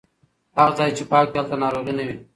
[0.57, 2.15] هغه ځای چې پاک وي هلته ناروغي نه وي.